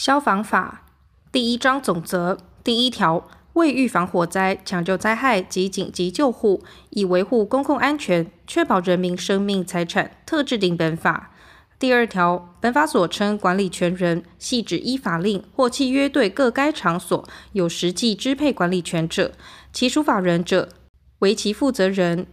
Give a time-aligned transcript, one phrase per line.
[0.00, 0.86] 消防法
[1.30, 11.32] 第一章总则第一条，为预防火灾、抢救灾害及紧急救护，以维护公共安全，确保人民生命财产，特制定本法。
[11.78, 19.32] 第二条，本法所称管理权人，系指依法令或契约对各该场所有实际支配管理权者，
[19.70, 20.70] 其属法人者
[21.18, 22.26] 为其负责人。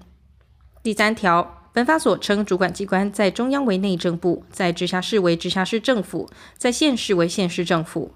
[0.81, 6.27] 第三条，本法所称主管机关，在中央为内政部，在直辖市为直辖市政府，
[6.57, 8.14] 在县市为县市政府。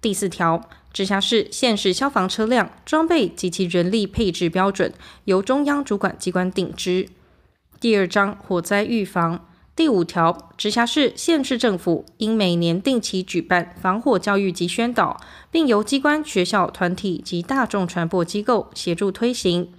[0.00, 4.92] 第四条，直辖市、县市消防车辆装备及其人力配置标准，
[5.26, 7.08] 由中央主管机关定之。
[7.78, 15.20] 第二章火灾预防第五条，直辖市、县市政府应每年定期举办防火教育及宣导，
[15.52, 19.72] 并由机关、学校、团体及大众传播机构协助推行。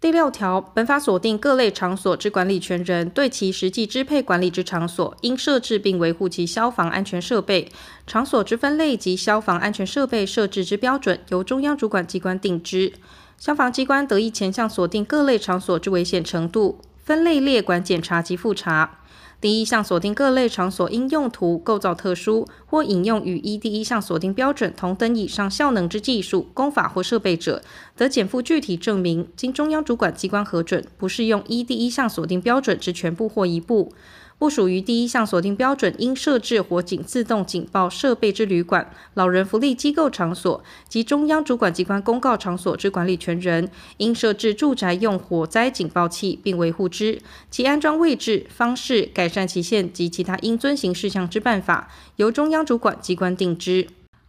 [0.00, 7.68] 第六条，本法锁定各类场所之管理权人，对其实际支配管理之场所，应设置并维护其消防安全设备。
[8.06, 12.92] 场所之分类及消防安全设备设置之标准，由中央主管机关定之。
[13.38, 19.00] 消防机关得以前向锁定各类场所之危险程度，分类列管检查及复查。
[19.40, 27.62] 第一项锁定各类场所应用途构造特殊，或引用与一第一项锁定标准同等以上效能之技术、工法或设备者，
[27.96, 33.92] 得减负具体证明，经中央主管机关核准，不适用一第一项锁定标准之全部或一部。
[34.38, 53.88] 不属于第一项锁定标准应设置火警自动警报设备之旅馆、老人福利机构场所及中央主管机关公告场所之管理权人，应设置住宅用火灾警报器并维护之，其安装位置、方式、改善期限及其他应遵行事项之办法，由中央主管机关定之。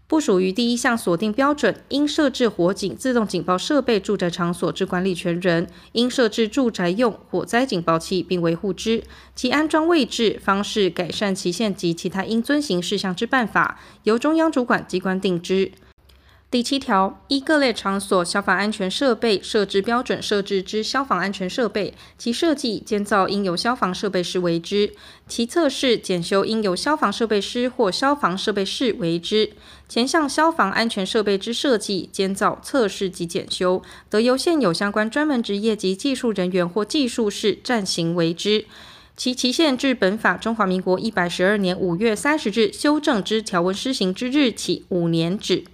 [0.09, 9.03] 不属于第一项锁定标准，应设置火警自动警报设备住宅场所之管理权人，应设置住宅用火灾警报器并维护之，
[9.35, 15.71] 其安装位置、方式、改善期限及其他应遵行事项之办法，由中央主管机关定之。
[16.51, 24.91] 第七条，依各类场所消防安全设备设置标准设置之消防安全设备，其设计建造应由消防设备师为之，
[25.27, 29.51] 其测试检修应由消防设备师或消防设备室为之。
[29.87, 38.65] 前项消防安全设备之设计、建造、测试及检修，得由现有相关专门职业及技术人员或技术士暂行为之，
[39.15, 45.65] 其期限至本法中华民国一百十二年五月三十日修正之条文施行之日起五年止。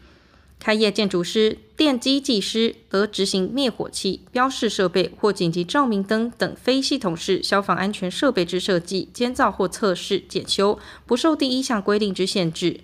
[0.66, 12.80] 开业建筑师、电机技师得执行灭火器、标示设备或紧急照明灯等非系统式消防安全设备之设计、监造或测试、检修，不受第一项规定之限制。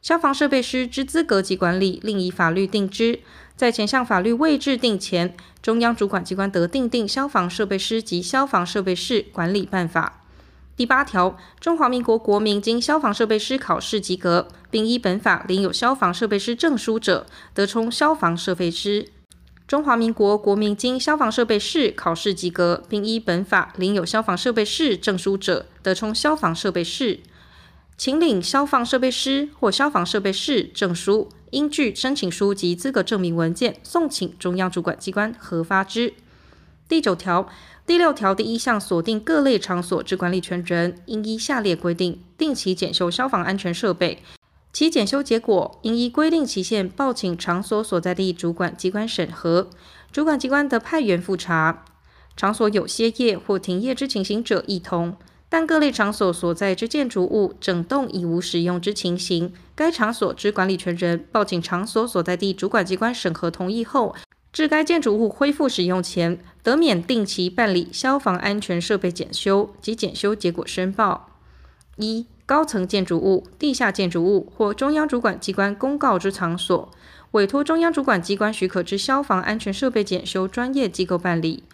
[0.00, 3.18] 消防设备师之资格及管理，另以法律定之。
[3.56, 10.23] 在前项法律未制定前，中央主管机关得订定消防设备师及消防设备室管理办法。
[10.76, 19.06] 第八条，中华民国国民经消防设备师考试及格，并依本法领有消防设备师证书者，得充消防设备师。
[19.68, 27.20] 中华民国国民经消防设备师考试及格，并依本法领有消防设备师证书者，得充消防设备师。
[27.96, 36.14] 请领消防设备师或消防设备师证书，应据申请书及资格证明文件，送请中央主管机关核发之。
[36.88, 37.48] 第九条。
[37.86, 44.22] 第六条第一项锁定各类场所之管理权人，应依下列规定定期检修消防安全设备，
[44.72, 49.68] 其检修结果应依规定期限报请场所所在地主管机关审核，
[50.10, 51.84] 主管机关得派员复查。
[52.36, 55.16] 场所有歇业或停业之情形者，亦同。
[55.50, 64.16] 但各类场所所在之建筑物整栋已无使用之情形，该场所之管理权人报请场所所在地主管机关审核同意后，
[64.52, 71.28] 至该建筑物恢复使用前，得免定期办理消防安全设备检修及检修结果申报。
[71.98, 76.90] 一、高层建筑物、地下建筑物或中央主管机关公告之场所，
[77.32, 81.64] 委托中央主管机关许可之消防安全设备检修专业机构办理。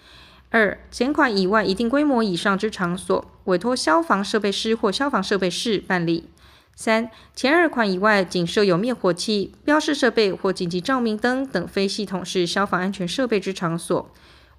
[0.50, 6.28] 二、前款以外一定规模以上之场所，委托消防设备师或消防设备室办理。
[6.74, 14.10] 三、前二款以外，仅设有灭火器、标示设备或紧急照明灯等非系统式消防安全设备之场所，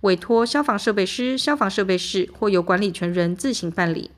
[0.01, 4.11] 委托消防设备师、消防设备室或由管理权人自行办理。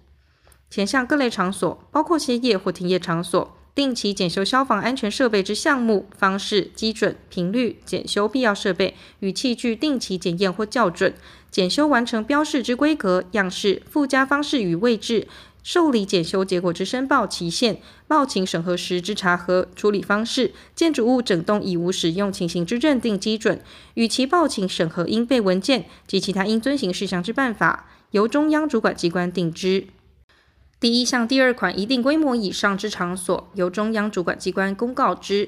[0.69, 11.13] 前项各类场所，包括歇业或停业场所，定期检修消防安全设备之项目、方式、基准、频率，检修必要设备与器具，定期检验或校准，
[11.51, 15.27] 检修完成标示之规格、样式、附加方式与位置。
[15.63, 23.61] 受理检修结果之申报期限、报请审核时之查核处理方式、建筑物整栋已无使用情形之认定基准，
[23.93, 29.87] 与其报请审核应备文件及其他应遵行事项之办法，由中央主管机关定之。
[30.81, 35.47] 第一项第二款一定规模以上之场所，由中央主管机关公告之。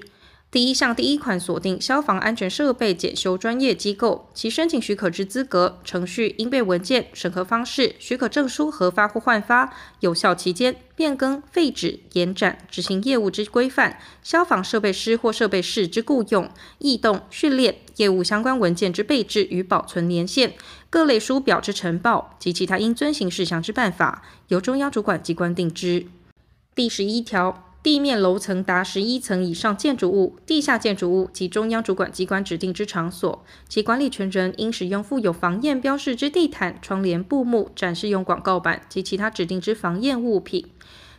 [0.51, 20.53] 第一项第一款锁定消防安全设备检修专业机构，其申请许可之资格、程序、应备文件、审核方式、许可证书核发或换发、有效期间、变更、废止、延展、执行业务之规范、消防设备师或设备士之雇用、异动、训练、业务相关文件之备置与保存年限、
[20.89, 26.07] 各类书表之呈报及其他应遵行事项之办法，由中央主管机关定之。
[26.73, 27.64] 第十一条。
[27.85, 40.65] 地面楼层达十一层以上建筑物、地下建筑物及中央主管机关指定之场所，其管理权人应使用附有防验标示之地毯、窗帘、布幕、展示用广告板及其他指定之防验物品。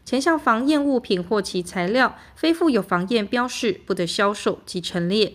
[0.04, 5.34] 前项防验物品或其材料非附有防验标示，不得销售及陈列。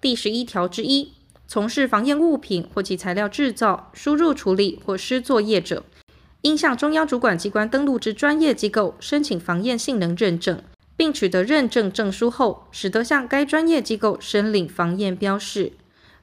[0.00, 1.12] 第十一条之一，
[1.46, 5.84] 从事防验物品或其材料制造、输入处理或施作业者。
[6.46, 10.62] 应向中央主管机关登录之专业机构申请防验性能认证，
[10.96, 15.72] 并取得认证证书后，始得向该专业机构申领防验标示。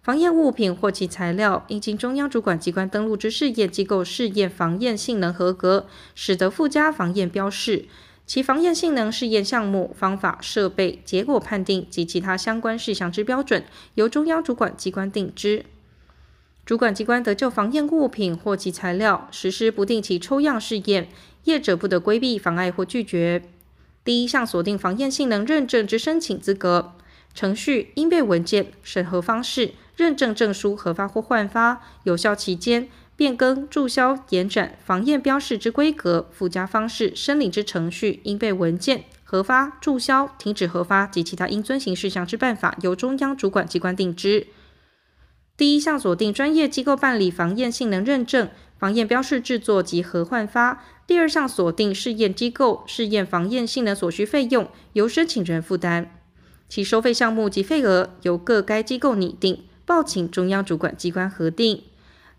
[0.02, 7.84] 防验物品或其材料应经中央主管机关登录之试验机构试验防验性能合格，始得附加防验标示。
[8.26, 13.66] 其防验性能试验项目、方法、设备、结果判定及其他相关事项之标准，
[13.96, 15.66] 由中央主管机关定之。
[16.66, 21.10] 主管机关得就防验物品或其材料实施不定期抽样试验，
[21.44, 23.44] 业者不得规避、妨碍或拒绝。
[24.06, 26.94] 第一项锁定防验性能认证之申请资格、
[27.34, 32.88] 程序、应备文件、审核方式、认证证书核发或换发、有效期间、
[33.18, 44.48] 变更、注销、延展、防验标示之规格、附加方式、申领之程序、应备文件、核发、注销、停止核发及其他应遵行事项之办法，由中央主管机关定之。
[45.64, 50.84] 第一项锁定专业机构办理防验性能认证、防验标示制作及核换发。
[51.08, 56.08] 第二项锁定试验机构试验防验性能所需费用，由申请人负担，
[56.68, 61.84] 其收费项目及费额由各该机构拟定，报请中央主管机关核定。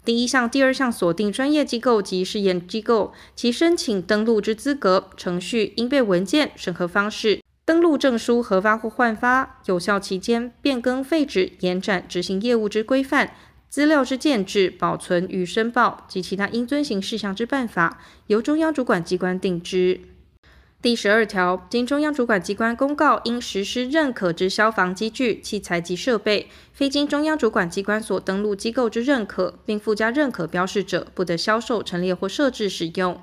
[0.05, 7.41] 第一项、第二项锁定专业机构及试验机构，其申请登录之资格、程序、应备文件、审核方式。
[7.67, 13.33] 登录证书核发或换发，有效期间、变更废止、延展、执行业务之规范、
[13.71, 19.99] 资料之建置、保存与申报及其他应遵行事项之办法，由中央主管机关定之。
[20.83, 33.19] 第十二条，经中央主管机关公告应实施认可之消防机具、器材及设备，非经中央主管机关所登录机构之认可，并附加认可标示者，不得销售、陈列或设置使用。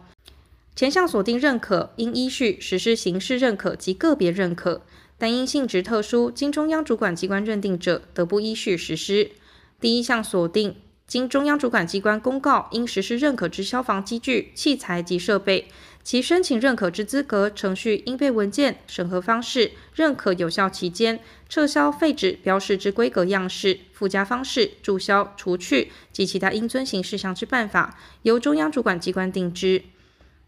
[0.75, 4.83] 前项锁定认可，应依序实施形式认可及个别认可，
[5.17, 9.31] 但因性质特殊，经中央主管机关认定者，得不依序实施。
[9.79, 15.67] 第一项锁定，经中央主管机关公告应实施认可之消防机具、器材及设备，
[16.03, 21.19] 其申请认可之资格、程序、应备文件、审核方式、认可有效期间、
[21.49, 29.83] 撤销废止标示之规格样式、附加方式、注销、除去及其他应遵行事项之办法，由中央主管机关定之。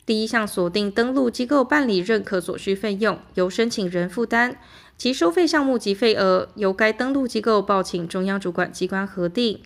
[0.05, 4.57] 第一项锁定登录机构办理认可所需费用，由申请人负担，
[4.97, 9.61] 其收费项目及费额由该登录机构报请中央主管机关核定。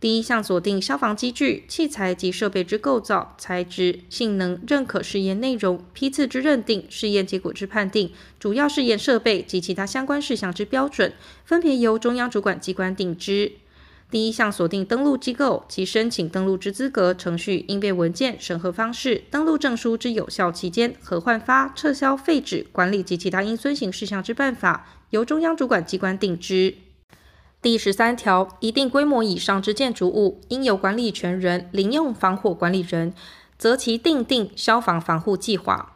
[0.00, 8.10] 第一项锁定消防机具、器材及设备之构造、材质、性能认可试验内容、批次之认定、试验结果之判定、
[8.40, 11.12] 主要试验设备及其他相关事项之标准，
[11.44, 13.52] 分别由中央主管机关定之。
[14.12, 26.74] 第一项锁定登录机构及申请登录之资格、程序、应备文件、审核方式、登录证书之有效期间、核换发、撤销废止、管理及其他应遵行事项之办法，由中央主管机关定之。
[27.62, 33.14] 第十三条，一定规模以上之建筑物，应由管理权人领用防火管理人，
[33.56, 35.91] 择其订定消防防护计划。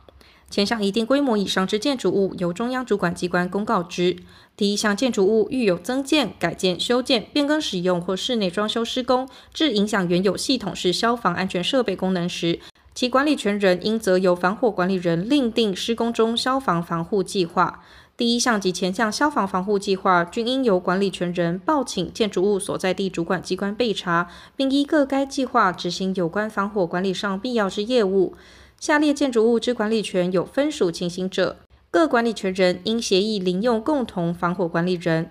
[0.49, 4.17] 前项一定规模以上之建筑物，由中央主管机关公告之。
[4.57, 12.61] 第一项建筑物遇有增建、改建、修建、变更使用或室内装修施工，致影响原有系统式消防安全设备功能时，
[12.95, 17.83] 其管理权人应责由防火管理人另定施工中消防防护计划。
[18.17, 28.35] 第一项及前项消防防护计划，均应由管理权人报请建筑物所在地主管机关备查，并依各该计划执行有关防火管理上必要之业务。
[28.79, 31.57] 下列建筑物之管理权有分属情形者，
[31.91, 35.31] 各管理权人应协议领用共同防火管理人，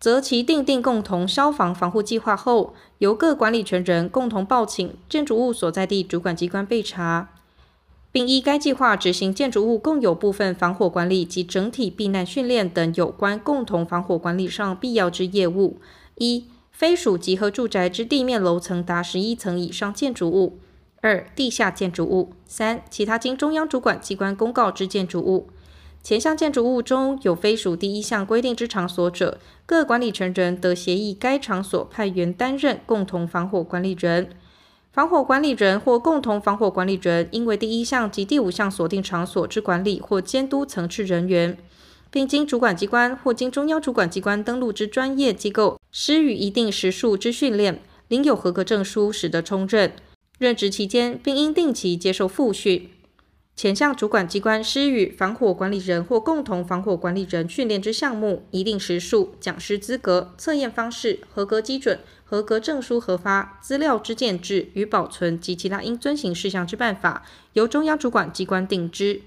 [0.00, 7.30] 则其订定共同消防防护计划后，由各管理权人共同报请建筑物所在地主管机关备查，
[8.10, 15.78] 并依该计划执行建筑物共有部分防火管理及整体避难训练等有关共同防火管理上必要之业务。
[16.16, 20.58] 一、非属集合住宅之地面楼层达十一层以上建筑物。
[21.06, 25.48] 二、地下建筑物；三、其他经中央主管机关公告之建筑物。
[26.02, 34.30] 前项建筑物中有非属第一项规定之场所者，各管理权人得协议该场所派员担任共同防火管理人。
[34.92, 41.56] 防火管理人或共同防火管理人，应为第一项及第五项锁定场所之管理或监督层次人员，
[42.10, 49.92] 并经主管机关或经中央主管机关登录之专业机构施予一定时数之训练，领有合格证书，使得充任。
[50.38, 52.90] 任职期间，并应定期接受复训。
[53.54, 67.24] 前项主管机关施予防火管理人或共同防火管理人训练之项目，一定时数、讲师资格、测验方式、合格基准、合格证书核发、资料之建置与保存及其他应遵行事项之办法，
[67.54, 69.22] 由中央主管机关定之。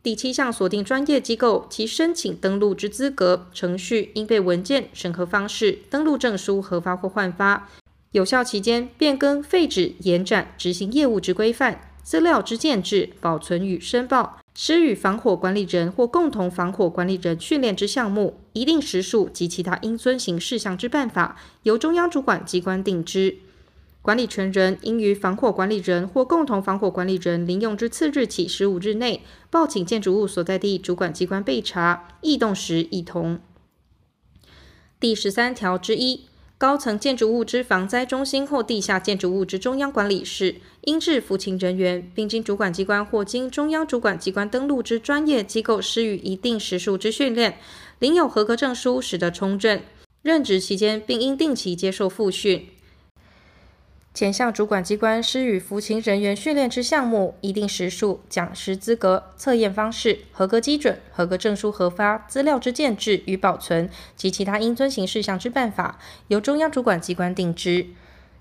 [0.00, 7.68] 第七项锁定专业机构，其申请登录之资格、程序、应备文件、审核方式、登录证书核发或换发、
[8.12, 11.88] 有效期间、变更、废止、延展、执行业务之规范。
[12.02, 23.36] 资料之建制、保存与申报，施与防火管理人或共同防火管理人训练之项目，一定时数及其他应遵行事项之办法，由中央主管机关定之。
[24.02, 33.38] 管理权人应于防火管理人或共同防火管理人临用之次日起十五日内，报请建筑物所在地主管机关备查，异动时亦同。
[34.98, 36.22] 第十三条之一。
[36.62, 47.58] 高层建筑物之防灾中心或地下建筑物之中央管理室，应置服勤人员，并经主管机关或经中央主管机关登录之专业机构施予一定时数之训练，
[47.98, 49.82] 领有合格证书，使得充任。
[50.22, 52.68] 任职期间，并应定期接受复训。
[54.14, 67.86] 前项主管机关施予服勤人员训练之项目，一定时数、讲师资格、测验方式、合格基准、合格证书核发、资料之建制与保存及其他应遵行事项之办法，由中央主管机关定之。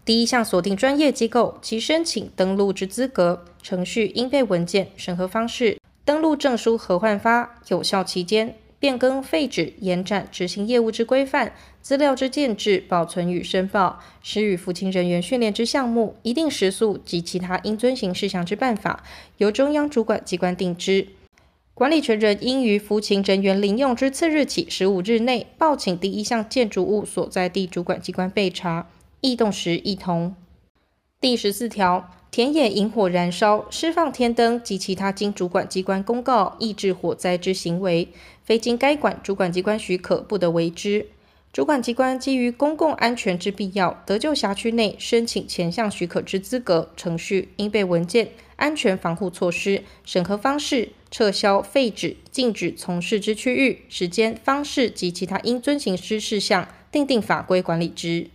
[0.04, 8.58] 第一项锁定专业机构，其申请登录之资格、程序、应备文件、审核方式、登录证书核换发、有效期间。
[8.78, 19.04] 变更、废止、延展、执行业务之规范、资料之建置、保存与申报，施予服勤人员训练之项目，一定时速及其他应遵行事项之办法，
[19.38, 21.08] 由中央主管机关定之。
[21.74, 28.88] 管理权人应于服勤人员领用之次日起十五日内，报请第一项建筑物所在地主管机关备查，
[29.22, 30.36] 异动时亦同。
[31.20, 32.12] 第十四条。
[32.32, 38.08] 田野引火燃烧、释放天灯及其他经主管机关公告抑制火灾之行为，
[38.46, 41.08] 非经该管主管机关许可，不得为之。
[41.54, 58.30] 主管机关基于公共安全之必要，得就辖区内申请前项许可之资格、程序、应备文件、安全防护措施、审核方式、撤销、废止、禁止从事之区域、时间、方式及其他应遵行之事项，订定法规管理之。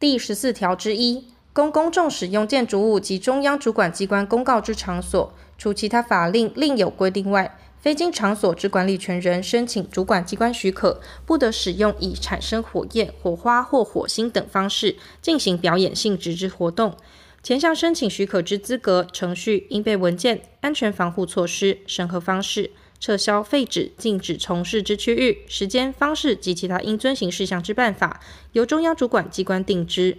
[0.00, 1.26] 第十四条之一。
[1.50, 7.58] 供公众使用建筑物及中央主管机关公告之场所，除其他法令另有规定外，
[7.88, 16.94] 非经场所之管理权人申请主管机关许可，不得使用以产生火焰、火花或火星等方式进行表演性质之活动。
[17.42, 28.20] 前项申请许可之资格、程序、应备文件、安全防护措施、审核方式、撤销、废止、禁止从事之区域、时间、方式及其他应遵行事项之办法，
[28.52, 30.18] 由中央主管机关定之。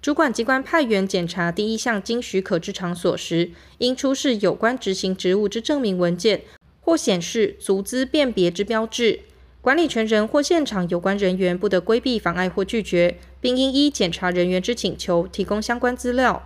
[0.00, 6.42] 主管机关派员检查第一项经许可之场所时，应出示有关执行职务之证明文件，
[6.84, 9.20] 或显示足资辨别之标志。
[9.62, 16.42] 管理权人或现场有关人员不得规避、妨碍或拒绝，并应依检查人员之请求提供相关资料。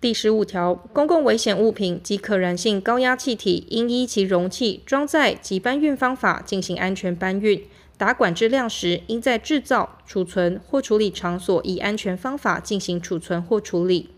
[0.00, 7.62] 第十五条，公共危险物品及可燃性高压气体，应依其容器、装载及搬运方法进行安全搬运。
[7.98, 14.08] 打管质量时，应在制造、储存或处理场所以安全方法进行储存或处理。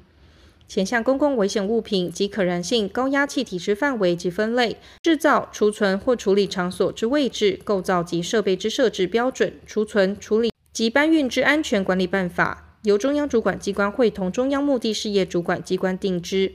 [0.75, 16.51] 前项公共危险物品及可燃性高压气体之范围及分类、制造、储存或处理场所之位置、构造及设备之设置标准、储存、处理及搬运之安全管理办法，由中央主管机关会同中央目的事业主管机关定之。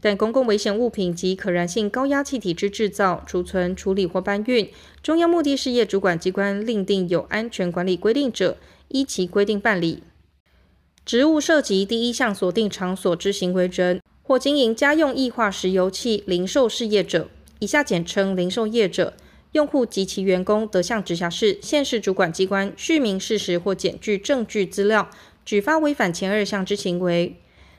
[0.00, 4.68] 但公共危险物品及可燃性高压气体之制造、储存、处理或搬运，
[5.00, 8.56] 中央目的事业主管机关另定有安全管理规定者，
[8.88, 10.02] 依其规定办理。
[11.04, 17.28] 职务涉及第一项锁定场所之行为人，或经营家用液化石油气零售事业者
[17.58, 19.14] （以下简称零售业者），
[19.52, 25.10] 用户及其员工得向直辖市、县市主管机关叙明事实或检具证据资料，
[25.44, 27.34] 举发违反前二项之行为。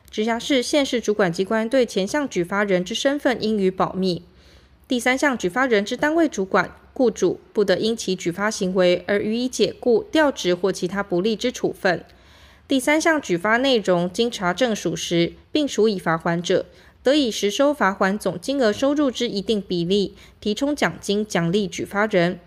[0.09, 4.23] 直辖市、县市主管机关对前项举发人之身份应予保密。
[4.89, 12.03] 第三项举发人之单位主管、雇主不得因其举发行为而予以解雇、调职或其他不利之处分。
[12.71, 16.65] 第三项举发内容经查证属实，并处以罚锾者，
[17.03, 22.39] 得以实收罚锾总金额收入之一定比例，提充奖金奖励举发人。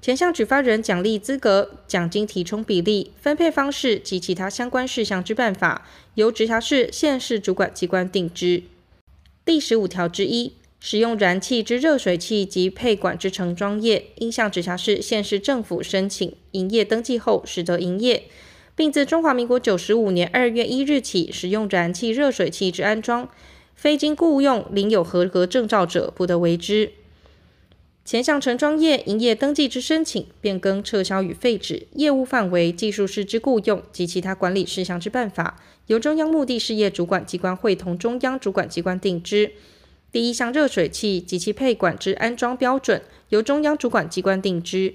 [0.00, 5.84] 前项举发人奖励资格、奖金提充比例、分配方式及其他相关事项之办法，
[6.14, 8.62] 由直辖市、县市主管机关定之。
[9.44, 18.22] 第十五条之一，使用燃气之热水器及配管之承装业，应向直辖市、县市政府申请营业登记后，始得营业，
[18.74, 23.28] 并自中华民国九十五年二月一日起，使用燃气热水器之安装，
[23.74, 26.92] 非经雇用、领有合格证照者，不得为之。
[28.04, 39.52] 前项承装业营业登记之申请、变更、撤销与废止业务范围、技术师之雇用及其他管理事项之办法，由中央目的事业主管机关会同中央主管机关定之。
[40.10, 44.94] 第一项热水器及其配管之安装标准，由中央主管机关定之。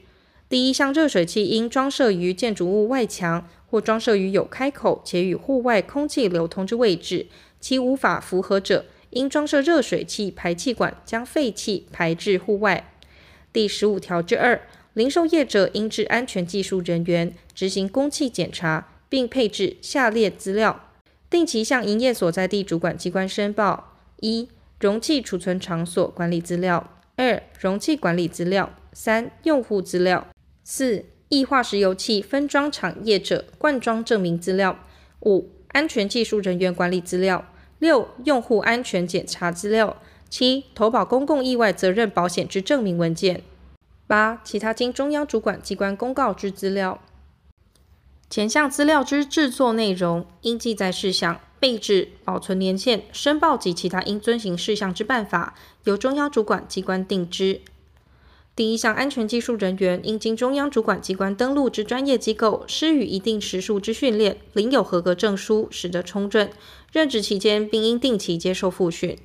[0.50, 7.27] 第一项热水器应装设于建筑物外墙或装设于有开口且与户外空气流通之位置，
[7.59, 12.93] 其无法符合者，应装设热水器排气管将废气排至户外。
[13.51, 14.62] 第十五条之二，
[14.93, 20.89] 零售业者应置安全技术人员执行公器检查，并配置下列资料：
[21.29, 24.47] 定期向营业所在地主管机关申报：一、
[24.79, 30.27] 容器储存场所管理资料；二、容器管理资料；三、用户资料；
[30.63, 34.75] 四、液化石油气分装厂业者灌装证明资料；
[35.22, 37.43] 五、安全技术人员管理资料；
[37.79, 39.98] 六、用户安全检查资料。
[40.29, 43.38] 七、投保公共意外责任保险之证明文件；
[44.07, 47.01] 八、其他经中央主管机关公告之资料。
[48.29, 55.55] 前项资料之制作内容、应记载事项、备制、保存年限、申报及其他应遵行事项之办法，
[55.86, 57.62] 由中央主管机关定之。
[58.57, 66.49] 第一项安全技术人员应经中央主管机关登录之专业机构施予一定时数之训练，领有合格证书，使得充任。
[66.91, 69.15] 任职期间，并应定期接受复训。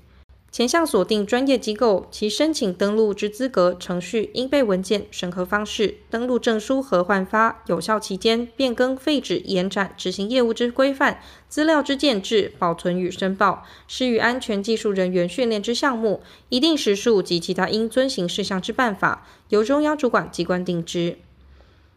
[0.53, 21.17] 前项锁定专业机构，其申请登录之资格、程序、应备文件、审核方式、登录证书和换发、有效期间、变更、废止、延展、执行业务之规范、资料之建置、保存与申报、施予安全技术人员训练之项目、一定时数及其他应遵行事项之办法，由中央主管机关定之。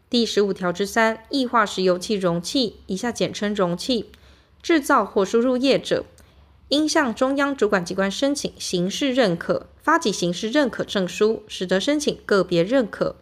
[0.08, 4.06] 第十五条之三，液化石油气容器（以下简称容器）
[4.62, 6.06] 制造或输入业者。
[6.68, 13.16] 应向中央主管机关申请形式认可，发给形式认可证书，使得申请个别认可。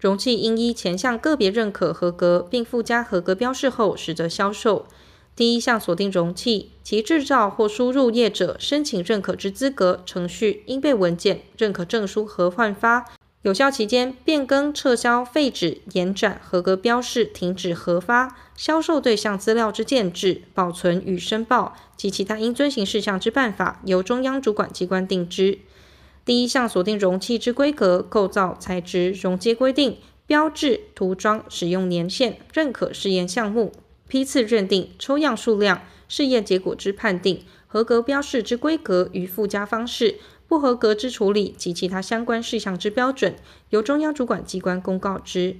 [0.00, 4.86] 容器应依前项个别认可合格，并附加合格标示后，使得销售。
[5.34, 13.04] 第一项锁定容器，其制造或输入业者申请认可之资格、程序、应备文件、认可证书核换发。
[13.46, 25.60] 有效期间变更、撤销、废止、延展、合格标示、停止核发、销售对象资料之建置、保存与申报及其他应遵行事项之办法，由中央主管机关定之。
[26.24, 33.72] 第一项锁定容器之规格、构造、材质、容接规定、标志、涂装、使用年限、认可试验项目、
[34.08, 40.16] 批次认定、抽样数量、试验结果之判定、合格标示之规格与附加方式。
[40.48, 43.36] 不合格之处理及其他相关事项之标准，
[43.70, 45.56] 由中央主管机关公告之。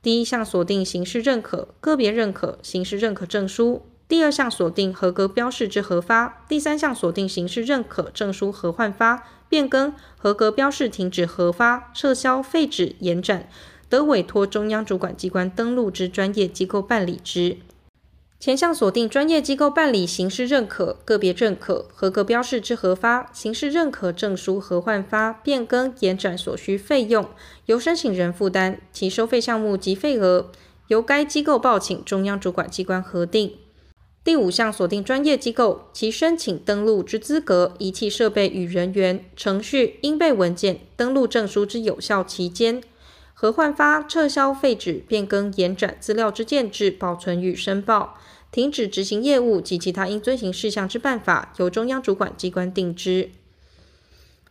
[0.00, 13.48] 第一项锁定形式认可、个别认可、形式认可证书；第二项锁定合格标示之核发；第三项锁定形式认可证书核换发、变更、合格标示停止核发、撤销、废止、延展，
[13.88, 17.58] 得委托中央主管机关登录之专业机构办理之。
[18.42, 27.24] 前项锁定专业机构办理形式认可、个别认可、合格标示之核发、形式认可证书核换发、变更、延展所需费用，
[27.66, 30.50] 由申请人负担，其收费项目及费额
[30.88, 33.54] 由该机构报请中央主管机关核定。
[34.24, 42.82] 第五项锁定专业机构，其申请登录之资格、仪器设备与人员、程序、应备文件、登录证书之有效期间。
[43.34, 48.16] 核换发、撤销、废止、变更、延展资料之建置、保存与申报，
[48.52, 53.30] 停止执行业务及其他应遵行事项之办法，由中央主管机关定之。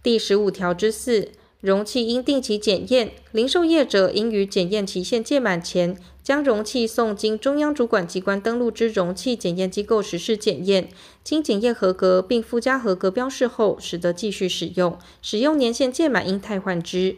[0.02, 10.90] 第十五条之四，容器应定期检验，零售业者应于检验期限届满前，将容器送经中央主管机关登录之容器检验机构实施检验，
[11.24, 14.98] 经检验合格并附加合格标示后，始得继续使用。
[15.22, 17.18] 使用年限届满应汰换之。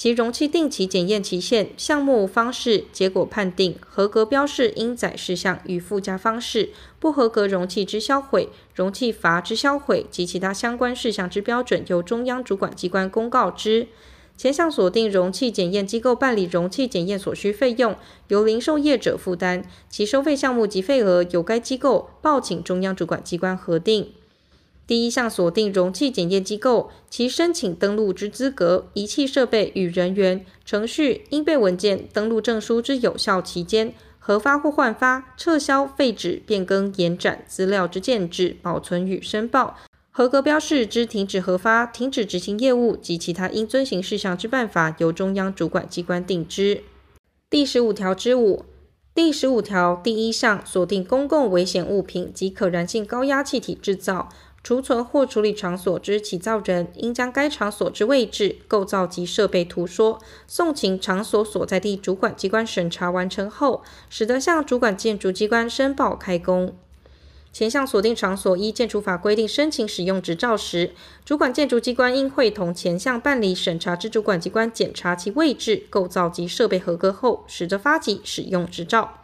[0.00, 13.88] 其容器定期检验期限、项目方式、结果判定、合格标示应载事项与附加方式、不合格容器之销毁、容器阀之销毁及其他相关事项之标准，由中央主管机关公告之。
[14.38, 17.94] 前项锁定容器检验机构办理容器检验所需费用，
[18.28, 24.14] 由零售业者负担，其收费项目及费额由该机构报请中央主管机关核定。
[24.90, 39.76] 第一项锁定容器检验机构，其申请登录之资格、仪器设备与人员、程序、应备文件、登录证书之有效期间、核发或换发、撤销、废止、变更、延展资料之建制、保存与申报。
[40.10, 46.82] 合格标示之停止核发、停止执行业务及其他应遵行事项之办法，由中央主管机关定之。
[47.48, 48.64] 第十五条之五，
[49.14, 54.28] 第十五条第一项锁定公共危险物品及可燃性高压气体制造、
[54.62, 66.74] 储存或处理场所之起造人，应将该场所之位置、构造及设备图说送请场所所在地主管机关审查完成后，始得向主管建筑机关申报开工。
[67.52, 70.92] 前项锁定场所依建筑法规定申请使用执照时，
[71.24, 79.19] 主管建筑机关应会同前项办理审查之主管机关检查其位置、构造及设备合格后，始得发给使用执照。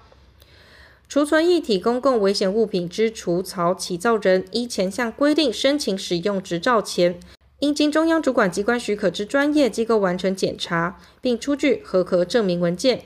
[1.09, 7.21] 储存一体公共危险物品之储槽起造人，依前项规定申请使用执照前，
[7.61, 13.03] 应经中央主管机关许可之专业机构完成检查，并出具合格证明文件。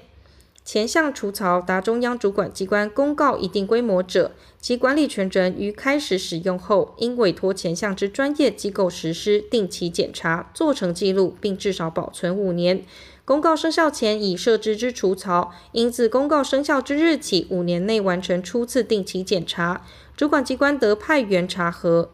[0.64, 12.84] 前项储槽达中央主管机关公告一定规模者，其管理权人于开始使用后，应委托前项之专业机构实施定期检查，做成记录，并至少保存五年。
[13.30, 22.10] 公告生效前已设置之储槽，应自公告生效之日起五年内完成初次定期检查，主管机关得派员查核。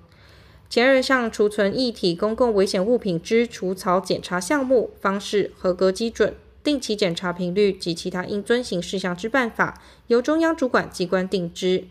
[0.69, 6.35] 前二项储存一体公共危险物品之储槽检查项目、方式、合格基准。
[6.63, 11.85] 定期检查频率及其他应遵行事项之办法，由中央主管机关定之。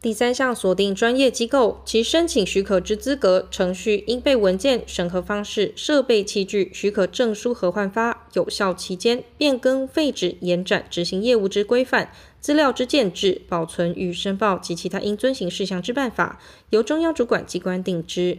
[0.00, 18.38] 第三项锁定专业机构，其申请许可之资格、程序、应被文件、审核方式、设备器具、许可证书核换发、有效期间、变更、废止、延展执行业务之规范、资料之建置、保存与申报及其他应遵行事项之办法，由中央主管机关定之。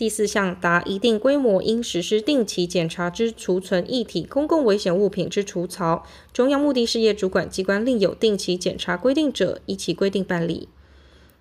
[0.00, 10.70] 第四项，达一定规模应实施定期检查之储存一体公共危险物品之储槽，中央目的事业主管机关另有定期检查规定者，依其规定办理。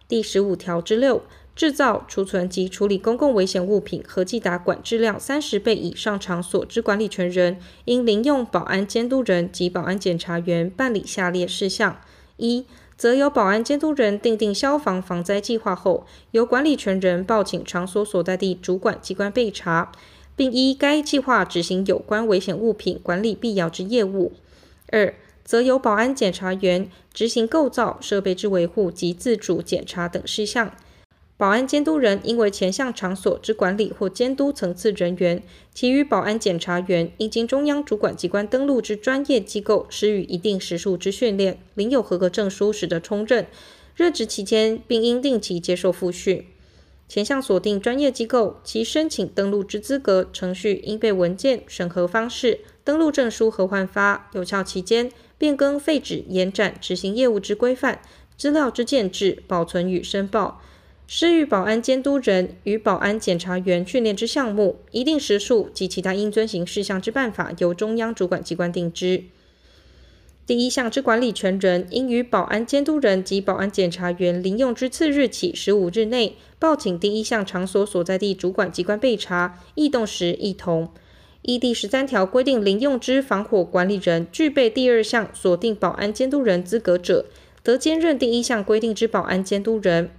[0.09, 1.21] 第十五条之六，
[1.55, 12.01] 制造、储存及处理公共危险物品合计达管制量三十倍以上场所之管理权人，应另用保安监督人及保安检查员办理下列事项：
[12.35, 12.65] 一
[12.99, 19.93] 则由保安监督人订定消防防灾计划后，由管理权人报请场所所在地主管机关备查，
[20.35, 24.33] 并依该计划执行有关危险物品管理必要之业务。
[24.87, 30.73] 二，则由保安检查员执行构造设备之维护及自主检查等事项。
[31.39, 35.41] 保安监督人应为前项场所之管理或监督层次人员，
[35.73, 43.47] 其余保安检查员应经中央主管机关登录之专业机构施予一定时数之训练，领有合格证书，始得充任。
[43.95, 46.45] 任职期间，并应定期接受复训。
[47.07, 58.01] 前项锁定专业机构，其申请登录之资格、程序、应备文件、审核方式、登录证书核换发、有效期间、变更、废止、延展执行业务之规范、
[58.35, 60.61] 资料之建置、保存与申报。
[61.11, 69.23] 施予保安监督人与保安检查员训练之项目、一定时数及其他应遵行事项之办法，由中央主管机关定之。
[70.45, 80.89] 第一项之管理权人，应于保安监督人及保安检查员临用之次日起十五日内，报请第一项场所所在地主管机关备查，异动时一同。
[81.41, 87.25] 依第十三条规定，临用之防火管理人具备第二项锁定保安监督人资格者，
[87.63, 90.11] 得兼任第一项规定之保安监督人。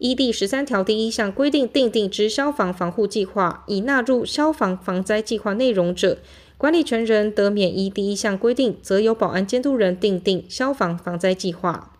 [0.00, 6.20] 依第十三条第一项规定订定之消防防护计划，已纳入消防防灾计划内容者，
[6.56, 11.92] 管理权人得免依第一项规定，则由保安监督人订定消防防灾计划。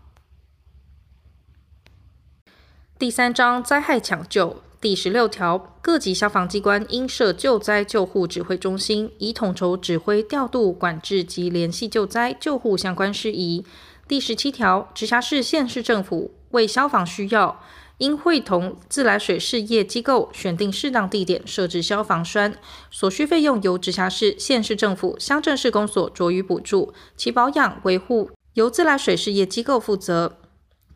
[2.99, 13.67] 第三章灾害抢救第十六条，各级消防机关应设救灾救护指挥中心，以统筹指挥调度管制及联系救灾救护相关事宜。
[14.09, 17.61] 第十七条，直辖市、县市政府为消防需要。
[18.01, 22.55] 应会同自来水事业机构选定适当地点设置消防栓，
[22.91, 30.39] 所需费用由直辖市、县市政府、乡镇市公所酌予补助，其保养维护由自来水事业机构负责。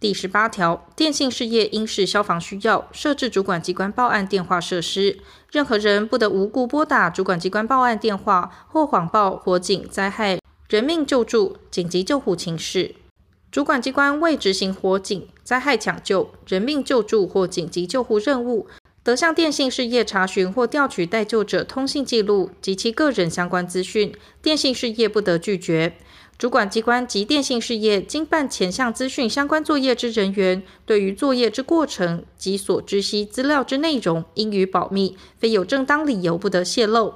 [0.00, 5.18] 第十八条，电信事业应视消防需要设置主管机关报案电话设施，
[5.50, 10.38] 任何人不得无故拨打主管机关报案电话或谎报火警、灾害、
[10.70, 12.94] 人命救助、紧急救护情事。
[13.54, 18.66] 主管机关为执行火警、灾害抢救、人命救助或紧急救护任务，
[19.04, 24.12] 得向电信事业查询或调取待救者通信记录及其个人相关资讯，
[24.42, 25.92] 电信事业不得拒绝。
[26.36, 37.14] 主管机关及电信事业经办前项资讯相关作业之人员，对于作业之过程及所知悉资料之内容，应予保密，非有正当理由不得泄露。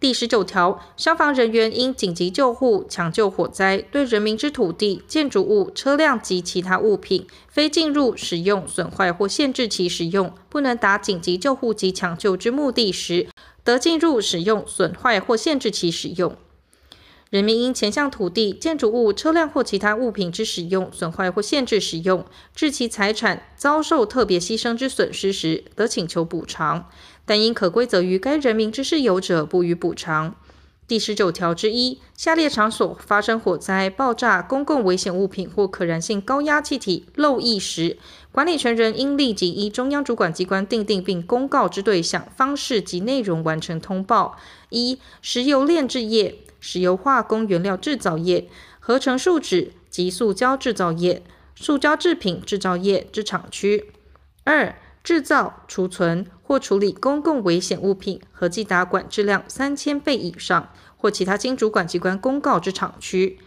[0.00, 13.28] 第十九条，消防人员因紧急救护、抢救火灾，对人民之土地、建筑物、车辆及其他物品，非进入、使用、损坏或限制其使用，不能达紧急救护及抢救之目的时，
[13.62, 16.34] 得进入、使用、损坏或限制其使用。
[17.28, 22.24] 人民因前项土地、建筑物、车辆或其他物品之使用损坏或限制使用，
[22.56, 26.86] 致其财产遭受特别牺牲之损失时，得请求补偿；
[27.24, 30.34] 但因可归责于该人民之事由者，不予补偿。
[30.86, 37.96] 第十九条之一，下列场所发生火灾、爆炸、公共危险物品或可燃性高压气体漏溢时，
[38.32, 44.36] 管理权人应立即依中央主管机关订定并公告之对象、方式及内容完成通报：
[44.70, 46.38] 一、石油炼制业。
[46.62, 48.46] 石油化工原料制造业、
[48.80, 51.22] 合成树脂及塑胶制造业、
[51.54, 53.84] 塑胶制品制造业之厂区；
[54.44, 63.38] 二、制造、储存或处理公共危险物品合计达管制量三千倍以上或其他经主管机关公告之厂区。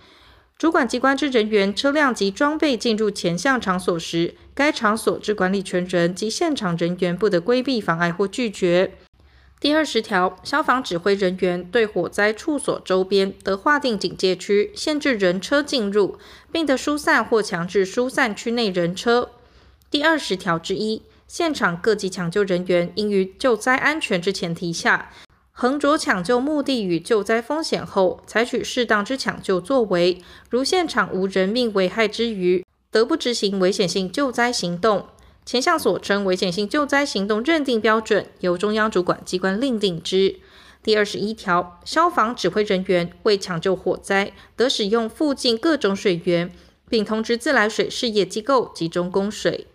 [0.57, 8.93] 主管机关之人员、车辆及装备进入前项场所时，该场所之管理权人及现场人员不得规避、妨碍或拒绝。
[9.59, 16.17] 第二十条，消防指挥人员对火灾处所周边得划定警戒区，限制人车进入，
[16.53, 19.31] 并得疏散或强制疏散区内人车。
[19.91, 21.01] 第二十条之一，
[21.33, 25.11] 现场各级抢救人员应于救灾安全之前提下，
[25.51, 30.21] 衡酌抢救目的与救灾风险后，采取适当之抢救作为。
[30.51, 35.07] 如现场无人命危害之余，得不执行危险性救灾行动。
[35.43, 40.35] 前项所称危险性救灾行动认定标准，由中央主管机关另定之。
[40.83, 46.51] 第二十一条，消防指挥人员为抢救火灾，得使用附近各种水源，
[46.87, 49.65] 并通知自来水事业机构集中供水。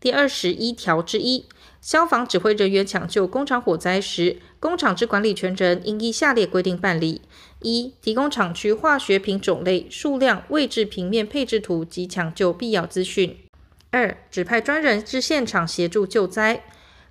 [0.00, 1.46] 第二十一条之一，
[1.80, 7.22] 消防指挥人员抢救工厂火灾时，工厂之管理权人应依下列规定办理：
[7.62, 13.36] 一、提供厂区化学品种类、数量、位置平面配置图及抢救必要资讯。
[13.90, 16.62] 二、指派专人至现场协助救灾。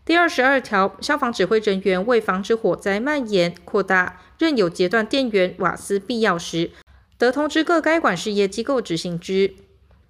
[0.05, 6.71] 第二十二条，消防指挥人员为防止火灾蔓延扩大，任有截断电源、瓦斯必要时，
[7.17, 9.53] 得通知各该管事业机构执行之。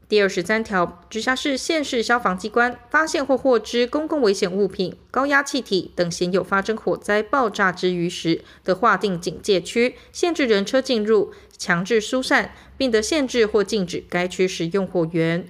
[0.09, 15.45] 第二十三条，直辖市、县市消防机关发现或获知公共危险物品、高压气体等鲜有发生火灾、爆炸之余时，得划定警戒区，限制人车进入，强制疏散，并得限制或禁止该区使用火源。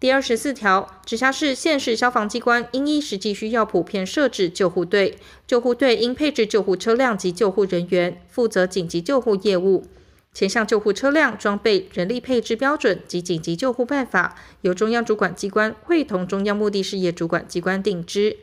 [0.00, 5.18] 第二十四条，直辖市、县市消防机关应依实际需要，普遍设置救护队。
[5.46, 9.84] 救护队应配置救护车辆及救护人员，负责紧急救护业务。
[10.32, 18.38] 前项救护车辆装备、人力配置标准及紧急救护办法，由中央主管机关会同中央目的事业主管机关定之。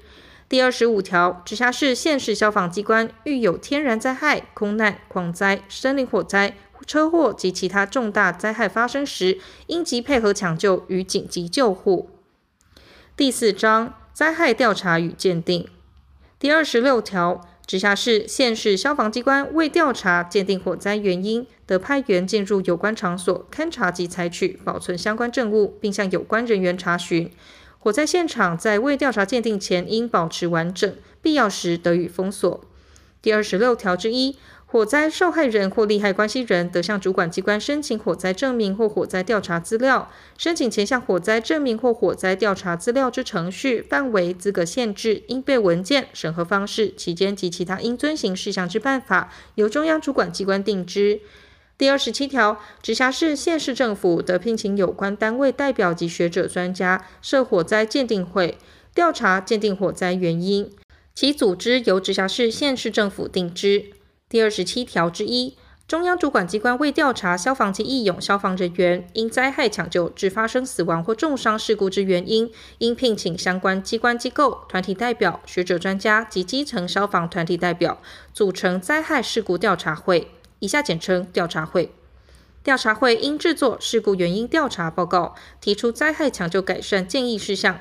[0.47, 6.55] 第二十五条，直辖市、县市消防机关遇有天然灾害、空难、矿灾、森林火灾。
[6.87, 12.09] 车祸及其他重大灾害发生时，应即配合抢救与紧急救护。
[13.17, 15.67] 第四章灾害调查与鉴定。
[16.39, 27.29] 第二十六条，直辖市、县市消防机关为调查鉴定火灾原因，得派员进入有关场所勘查及采取保存相关证物，并向有关人员查询。
[27.77, 32.65] 火灾现场在未调查鉴定前应保持完整，必要时得以封锁。
[33.21, 34.37] 第二十六条之一。
[34.71, 40.11] 火灾受害人或利害关系人得向主管机关申请火灾证明或火灾调查资料。
[40.37, 51.19] 申请前向火灾证明或火灾调查资料之程序、范围、资格限制、应备文件、审核方式、期间及其他应遵行事项之办法，由中央主管机关定之。
[51.75, 58.59] 第二十七条，直辖市、县市政府得聘请有关单位代表及学者专家设火灾鉴定会，
[58.93, 60.69] 调查鉴定火灾原因，
[61.15, 63.93] 其组织由直辖市、县市政府定之。
[64.29, 65.55] 第二十七条之一，
[65.87, 77.99] 中央主管机关为调查消防及义勇消防人员因灾害抢救致发生死亡或重伤事故之原因，应聘请相关机关机构、团体代表、学者专家及基层消防团体代表，
[78.31, 81.91] 组成灾害事故调查会（以下简称调查会）。
[82.63, 87.79] 调查会应制作事故原因调查报告，提出灾害抢救改善建议事项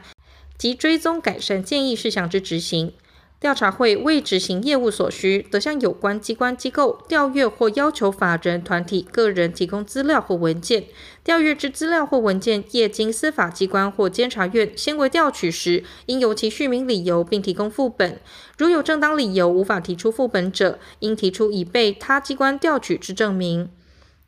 [0.57, 2.95] 及追踪改善建议事项之执行。
[3.41, 10.87] 调查会为执行业务所需，得向有关机关机构调阅或要求法人、团体、个人提供资料或文件。
[11.23, 18.21] 调阅之资料或文件，业经司法机关或监察院先为调取时，应由其续明理由，并提供副本。
[18.57, 23.71] 如有正当理由无法提出副本者，应提出已被他机关调取之证明。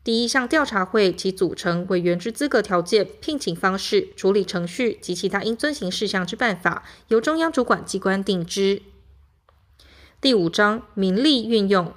[0.05, 8.81] 第一项调查会其组成、委员之资格条件、聘请方式、处理程序及其他应遵行事项之办法，由中央主管机关定之。
[10.21, 11.91] 第五章名利运用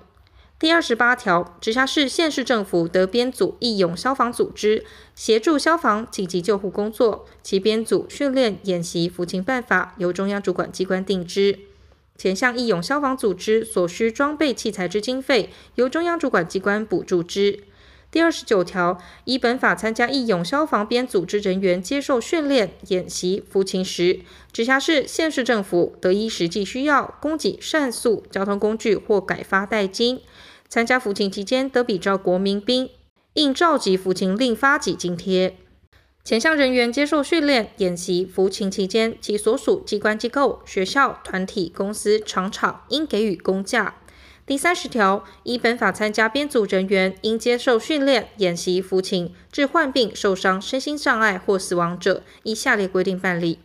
[0.58, 7.26] 第二十八条，直辖市、县市政府得编组义勇消防组织，协助消防紧急救护工作。
[7.42, 11.58] 其编组训练、演习、服勤办法，由中央主管机关定之。
[12.16, 17.64] 前项义勇消防组织所需装备器材之经费，由中央主管机关补助之。
[18.14, 24.20] 第二十九条，依本法参加义勇消防编组织人员接受训练、演习、服勤时，
[24.52, 30.20] 直辖市、县市政府得依实际需要供给膳宿、交通工具或改发代金。
[30.68, 32.88] 参加服勤期间得比照国民兵
[33.32, 35.56] 应召集服勤另发给津贴。
[36.22, 43.96] 前项人员接受训练、演习、服勤期间，其所属机关机构、学校、团体、公司、厂场应给予公假。
[44.46, 53.58] 第三十条，依本法参加编组人员，应接受训练、演习、服勤，致患病、受伤、身心障碍或死亡者，依下列规定办理：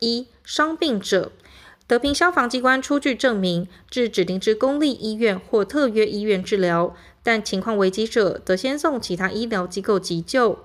[0.00, 1.32] 一、伤病者，
[1.86, 10.58] 得凭消防机关出具证明，至指定之公立医院或特约医院治疗，但情况危急者，得先送其他医疗机构急救。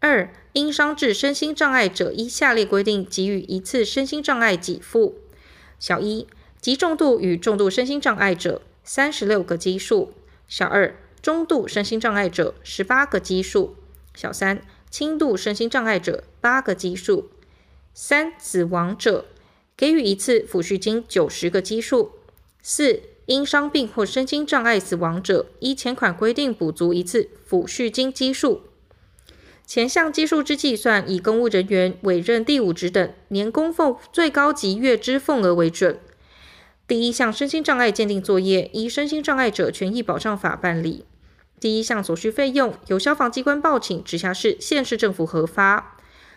[0.00, 5.14] 二、因伤致身心障碍者，依下列规定给予一次身心障碍给付：
[5.80, 6.26] 小一、
[6.60, 8.60] 极重度与重度身心障碍者。
[8.88, 10.12] 三十六个基数，
[10.46, 13.74] 小二中度身心障碍者十八个基数，
[14.14, 17.28] 小三轻度身心障碍者八个基数，
[17.92, 19.26] 三死亡者
[19.76, 22.12] 给予一次抚恤金九十个基数，
[22.62, 28.62] 四因伤病或身心障碍死亡者，依前款规定补足一次抚恤金基数。
[29.66, 35.98] 前项基数之计算，以公务人员委任第五职等年供奉最高及月支俸额为准。
[36.88, 41.04] 第一项身心障碍鉴定作业，依《身心障碍者权益保障法》办理。
[41.58, 45.96] 第一项所需费用，由消防机关报请直辖市、县市政府核发。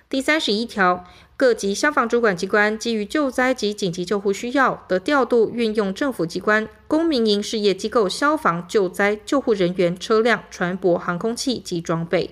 [0.10, 1.06] 第三十一条，
[1.38, 12.32] 各级消防主管机关基于救灾及紧急救护需要，得调度运用政府机关、公民营事业机构消防救灾救护人员、车辆、船舶、航空器及装备。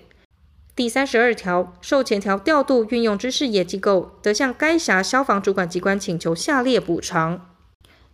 [0.75, 7.56] 第三十二条，受前条调度运用之事业机构，得向该辖消防主管机关请求下列补偿。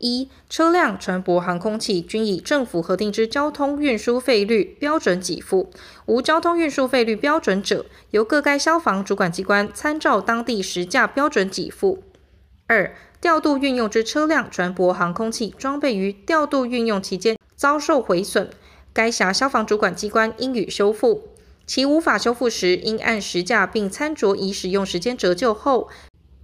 [0.04, 5.72] 一、车辆、船舶、航空器均以政府核定之交通运输费率标准给付，
[6.08, 12.04] 无交通运输费率标准者，由各该消防主管机关参照当地实价标准给付。
[12.68, 18.50] 二、调度运用之车辆、船舶、航空器装备于调度运用期间遭受毁损，
[18.92, 21.30] 该辖消防主管机关应予修复，
[21.66, 25.88] 其无法修复时，应按实价并参酌已使用时间折旧后，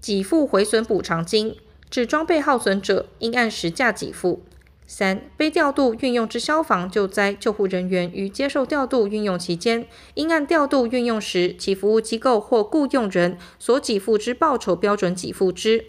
[0.02, 1.58] 给付毁损补偿金。
[1.90, 4.44] 指装备耗损者，应按实价给付。
[4.86, 15.86] 三、被调度运用之消防救灾救护人员于接受调度运用期间，应按调度运用时其服务机构或雇用人所给付之报酬标准给付之。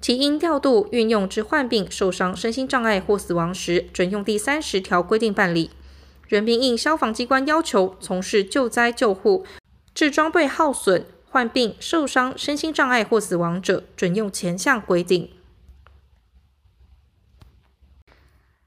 [0.00, 5.70] 其因调度运用之患病、受伤、身心障碍或死亡时，准用第三十条规定办理。
[6.26, 9.44] 人民应消防机关要求从事救灾救护，
[9.94, 11.04] 致装备耗损。
[11.32, 15.30] 患病、受伤、身心障碍或死亡者，准用前项规定。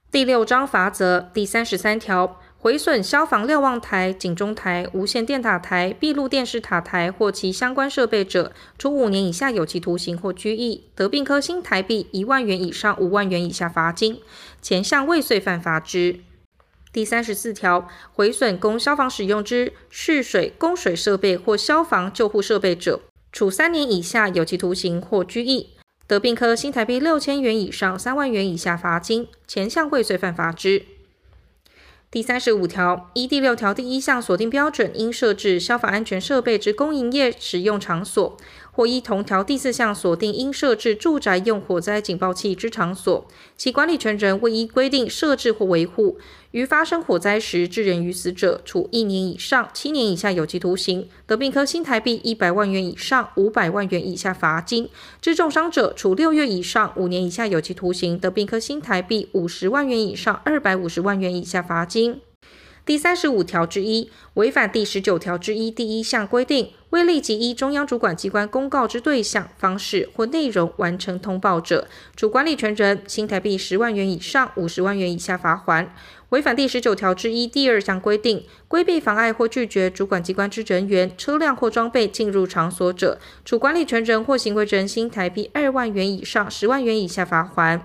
[0.09, 14.19] 第六章罚则第三十三条，毁损消防瞭望台、警钟台、无线电塔台、闭路电视塔台或其相关设备者，处五年以下有期徒刑或拘役，得并科新台币一万元以上五万元以下罚金。
[14.59, 16.21] 前项未遂犯罚之。
[16.95, 23.01] 第三十四条，毁损供消防使用之蓄水供水设备或消防救护设备者，
[23.33, 25.71] 处三年以下有期徒刑或拘役，
[26.07, 29.27] 得并科新台币六千元以上三万元以下罚金。
[29.45, 30.85] 前项未遂犯罚之。
[32.09, 38.37] 第三十五条，依第六条第一项锁定标准，应设置消防安全设备之公营业使用场所。
[38.75, 46.17] 或依同条第四项所定，应设置住宅用火灾警报器之场所，其管理权人未依规定设置或维护，
[46.51, 54.87] 于发生火灾时致人于死者，处一年以上七年以下有期徒刑，得并科新台币一百万元以上五百万元以下罚金；
[55.21, 62.19] 致重伤者，处六月以上五年以下有期徒刑，得并科新台币五十万元以上二百五十万元以下罚金。
[62.85, 66.71] 第三十五条之一，违反第十九条之一第一项规定。
[66.91, 75.87] 未立即依中央主管机关公告之对象、方式或内容完成通报者，主管理权人新台币十万元以上五十万元以下罚锾。
[76.29, 87.81] 违反第十九条之一第二项规定，规避妨碍或拒绝主管机关之人员、车辆或装备进入场所者，主管理权人或行为人新台币二万元以上十万元以下罚锾。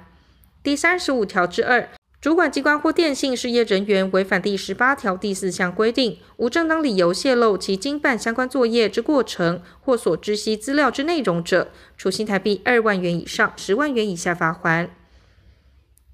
[0.63, 1.89] 第三十五条之二，
[2.21, 14.91] 主管机关或电信事业人员违反第十八条第四项规定，无正当理由泄露其经办相关作业之过程或所知悉资料之内容者，处新台币二万元以上十万元以下罚锾。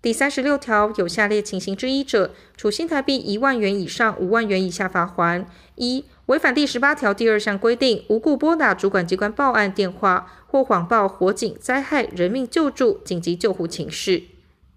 [0.01, 5.45] 第三十六条，有下列情形之一者，处新台币一万元以上五万元以下罚锾：
[5.75, 14.21] 一、违反第十八条第二项规定，无故拨打主管机关报案电话或谎报火警、灾害、人命救助、紧急救护情事；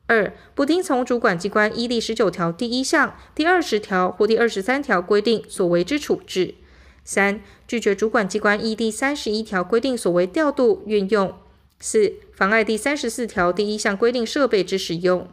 [0.09, 6.55] 二、不听从主管机关依第十九条第一项、第二十条或第二十三条规定所为之处置；
[7.03, 11.35] 三、拒绝主管机关依第三十一条规定所为调度、运用。
[11.79, 15.27] 四、妨碍第三十四条第一项规定设备之使用；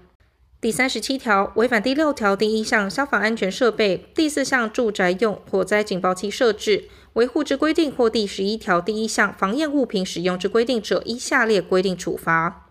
[0.60, 12.68] 第三十七条，违反第六条第一项消防安全设备第四项住宅用火灾警报器设置维护之规定或第十一条第一项防验物品使用之规定者，依下列规定处罚：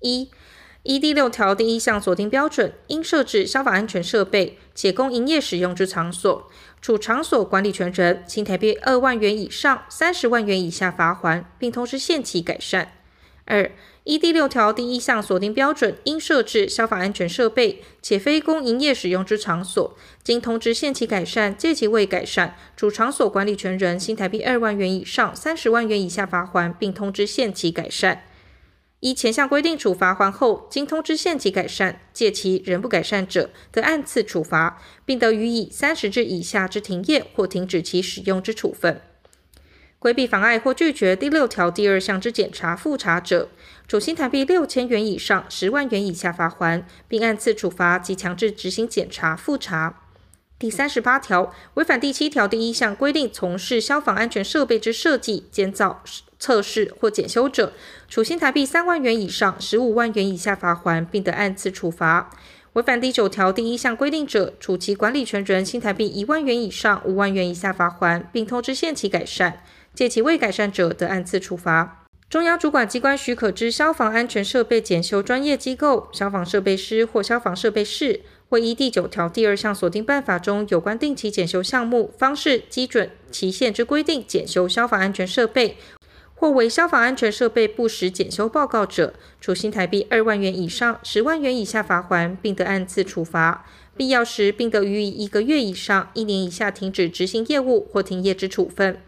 [0.00, 0.30] 一、
[0.86, 6.48] 依第六条第一项锁定标准，应设置消防安全设备且供营业使用之场所，
[6.80, 12.92] 处场所管理权人新台币二万元以上三十万元以下罚锾，并同时限期改善。
[13.46, 13.72] 二、
[14.04, 28.22] 依第六条第一项锁定标准，应设置消防安全设备，且非供营业使用之场所，经通知限期改善，届期未改善，主场所管理权人新台币二万元以上三十万元以下罚锾，并通知限期改善。
[29.00, 39.00] 依前项规定处罚锾后，经通知限期改善，届期仍不改善者，得按次处罚，并得予以三十日以下之停业或停止其使用之处分。
[39.98, 43.50] 规避妨碍或拒绝第六条第二项之检查复查者，
[43.86, 50.02] 处新台币六千元以上十万元以下罚锾，并按次处罚及强制执行检查复查。
[50.58, 56.02] 第三十八条，违反第七条第一项规定从事消防安全设备之设计、建造、
[56.38, 57.72] 测试或检修者，
[58.08, 62.30] 处新台币三万元以上十五万元以下罚锾，并得按次处罚。
[62.74, 69.62] 违反第九条第一项规定者，处其管理权人新台币一万元以上五万元以下罚锾，并通知限期改善。
[69.94, 72.04] 届期未改善者，得按次处罚。
[72.28, 85.76] 中央主管机关许可之消防安全设备检修专业机构、消防设备师或消防设备室，会依第九条第二项锁定办法中有关定期检修项目、方式、基准、期限之规定检修消防安全设备，
[86.38, 93.66] 或为消防安全设备不实检修报告者，处新台币二万元以上十万元以下罚锾，并得按次处罚。
[93.96, 98.98] 必要时，并得予以一个月以上一年以下停止执行业务或停业之处分。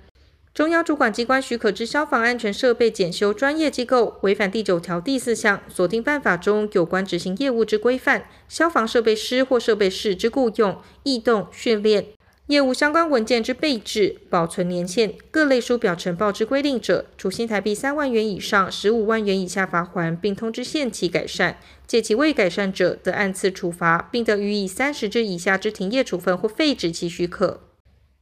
[0.54, 12.06] 中央主管机关许可之消防安全设备检修专业机构违反第九条第四项所定办法中有关执行业务之规范，消防设备师或设备室之雇用、异动、训练、
[12.48, 21.58] 业务相关文件之备制、保存年限、各类书表呈报之规定者，处新台币三万元以上十五万元以下罚款，并通知限期改善。
[21.86, 27.67] 借其未改善者，则按次处罚，并得予以三十日以下之停业处分或废止其许可。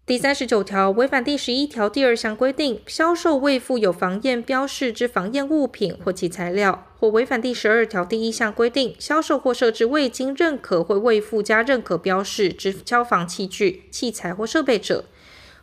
[0.06, 15.06] 第三十九条，违反第十一条第二项规定，销售未附有防验标示之防验物品或其材料，或违反第十二条第一项规定，销售或设置未经认可或未附加认可标示之消防器具、器材或设备者，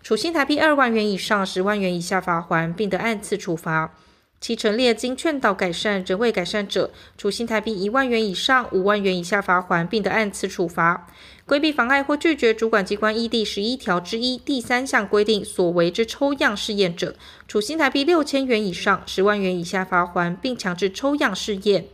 [0.01, 3.95] 处新台币二万元以上十万元以下罚锾，并得按次处罚。
[4.41, 11.07] 其陈列经劝导改善仍未改善者，处新台币一万元以上五万元以下罚锾，并得按次处罚。
[11.45, 17.15] 规避妨碍或拒绝主管机关依第十一条之一第三项规定所为之抽样试验者，
[17.47, 21.87] 处新台币六千元以上十万元以下罚锾，并强制抽样试验。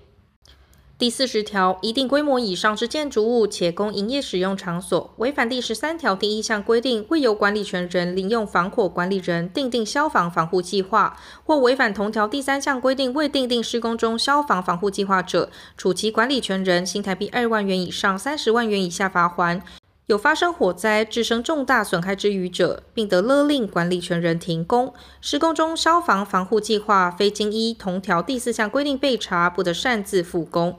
[0.99, 19.61] 第四十条，一定规模以上之建筑物且供营业使用场所，违反第十三条第一项规定，未由管理权人另用防火管理人订定消防防护计划，或违反同条第三项规定未订定施工中消防防护计划者，处其管理权人新台币二万元以上三十万元以下罚锾。
[20.07, 24.93] 有发生火灾致生重大损害之余者，并得勒令管理权人停工。
[25.21, 30.77] 施工中消防防护计划非经依同条第四项规定备查，不得擅自复工。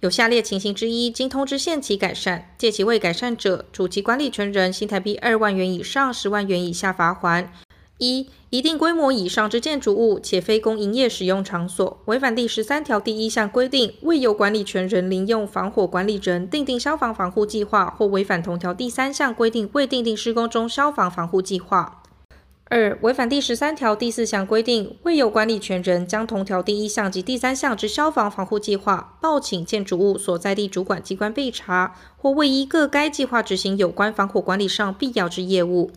[0.00, 7.48] 有下列情形之一，经通知限期改善，届期未改善者，处其管理权人新台币二万元以上十万元以下罚锾。
[7.98, 21.99] 一、一定规模以上之建筑物，且非公营业使用场所，违反第十三条第一项规定，未由管理权人另用防火管理人订定消防防护计划，或违反同条第三项规定未订定施工中消防防护计划。
[22.72, 35.90] 二、违反第十三条第四项规定，未有管理权人将同条第一项及第三项之消防防护计划报请建筑物所在地主管机关备查，或未依各该计划执行有关防火管理上必要之业务。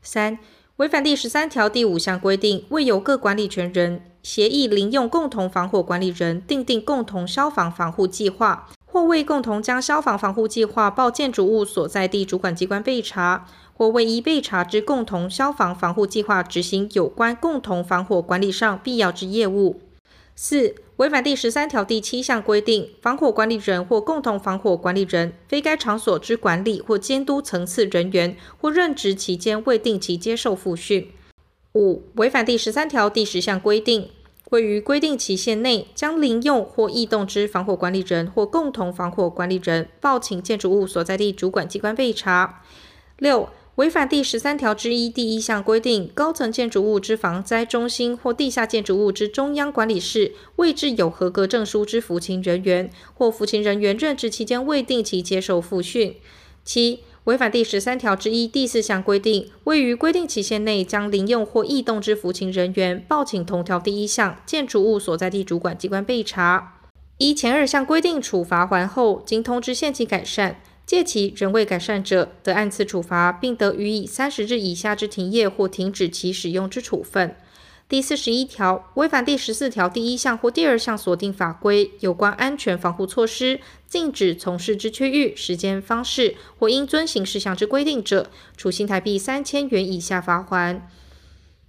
[0.00, 0.38] 三、
[0.76, 13.46] 违反第十三条第五项规定，未有各管理权人协议邻用共同防火管理人订定共同消防防护计划，或未共同将消防防护计划报建筑物所在地主管机关备查。
[13.76, 19.80] 或未依备查之共同消防防护计划执行有关共同防火管理上必要之业务。
[20.36, 31.10] 四、违反第十三条第七项规定，防火管理人或共同防火管理人非该场所之管理或监督层次人员，或任职期间未定期接受复训。
[31.74, 34.08] 五、违反第十三条第十项规定，
[34.50, 42.62] 未于规定期限内将临用或异动之防火管理人或共同防火管理人报请建筑物所在地主管机关备查。
[43.18, 56.14] 六、违反第十三条之一第一项规定，高层建筑物之防灾中心或地下建筑物之中央管理室未置有合格证书之服勤人员，或服勤人员任职期间未定期接受复训。
[56.64, 66.78] 七、违反第十三条之一第四项规定，未于规定期限内将临用或异动之服勤人员报请同条第一项建筑物所在地主管机关备查。
[67.18, 70.60] 依前二项规定处罚锾后，经通知限期改善。
[70.86, 77.34] 届期仍未改善者，得按次处罚，并得予以三十日以下之停业或停止其使用之处分。
[77.88, 90.80] 第四十一条，违反第十四条第一项或第二项锁定法规有关安全防护措施，禁止从事之区域、时间、方式或应遵行事项之规定者，处新台币三千元以下罚锾。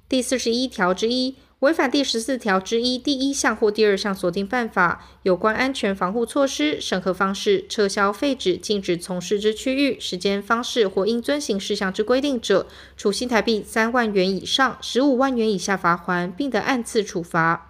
[0.07, 1.36] 第四十一条之一。
[1.66, 17.68] 违反第十四条之一第一项或第二项所定办法有关安全防护措施、审核方式、撤销废止、禁止从事之区域、时间、方式或应遵行事项之规定者，处新台币三万元以上十五万元以下罚锾，并得按次处罚。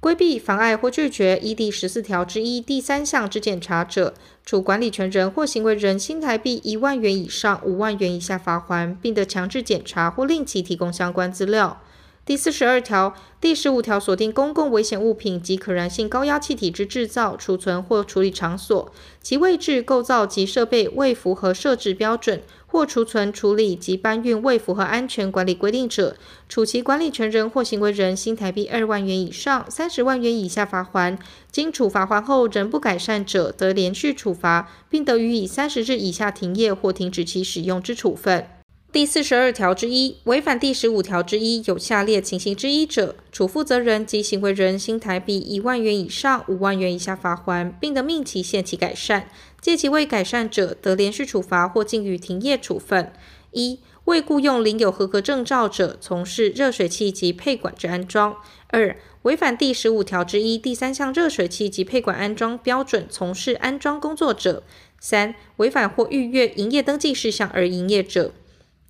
[0.00, 11.80] 规避、妨碍或拒绝依第十四条之一第三项之检查者，处管理权人或行为人新台币一万元以上五万元以下罚锾，并得强制检查或令其提供相关资料。
[12.26, 26.16] 第四十二条、第十五条锁定公共危险物品及可燃性高压气体之制造、储存或处理场所，其位置、构造及设备未符合设置标准，或储存、处理及搬运未符合安全管理规定者，
[26.48, 31.16] 处其管理权人或行为人新台币二万元以上三十万元以下罚锾。
[31.52, 38.48] 经处罚锾后仍不改善者，得连续处罚，并得予以三十日以下停业或停止其使用之处分。
[38.92, 49.28] 第四十二条之一，违反第十五条之一有下列情形之一者，处负责人及行为人新台币一万元以上五万元以下罚锾，并得命其限期改善。
[49.60, 53.12] 届期未改善者，得连续处罚或禁予停业处分。
[53.50, 58.36] 一、未雇用领有合格证照者从事热水器及配管之安装；
[58.68, 64.62] 二、违反第十五条之一第三项热水器及配管安装标准从事安装工作者；
[64.98, 68.32] 三、违反或逾越营业登记事项而营业者。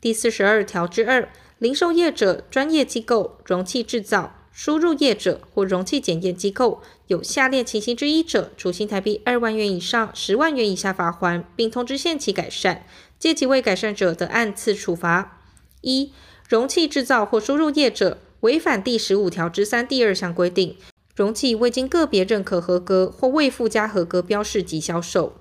[0.07, 1.28] 第四十二条之二，
[1.59, 12.86] 零售业者、专业机构、容器制造、输入业者或容器检验机构，有下列情形之一者，处新台币二万元以上十万元以下罚锾，并通知限期改善。
[13.18, 15.40] 届期未改善者，得按次处罚。
[15.80, 16.12] 一、
[16.48, 20.76] 容器制造或输入业者，违反第十五条之三第二项规定，
[21.16, 25.34] 容器未经个别认可合格或未附加合格标示及销售。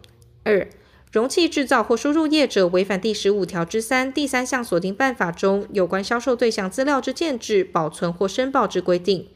[0.44, 0.68] 二、
[1.16, 9.30] 容器制造或输入业者违反第十五条之三第三项锁定办法中有关销售对象资料之建置、保存或申报之规定。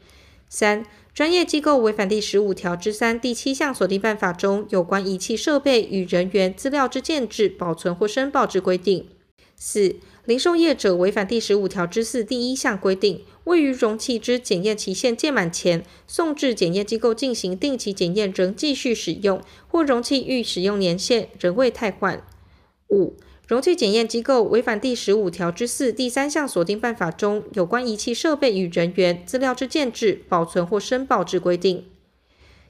[0.46, 9.08] 三、专业机构违反第十五条之三第七项锁定办法中有关仪器设备与人员资料之建置、保存或申报之规定。
[9.56, 22.24] 四、零售业者违反第十五条之四第一项规定，位于容器之检验期限届满前送至检验机构进行定期检验，仍继续使用，或容器预使用年限仍未汰换。
[22.90, 23.16] 五、
[23.48, 31.86] 容器检验机构违反第十五条之四第三项所定办法中有关仪器设备与人员资料之建置、保存或申报之规定。